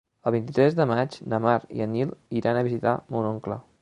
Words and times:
El 0.29 0.33
vint-i-tres 0.35 0.77
de 0.79 0.87
maig 0.91 1.17
na 1.33 1.39
Mar 1.47 1.53
i 1.81 1.85
en 1.87 1.93
Nil 1.97 2.15
aniran 2.15 2.61
a 2.63 2.65
visitar 2.69 2.95
mon 3.19 3.29
oncle. 3.35 3.61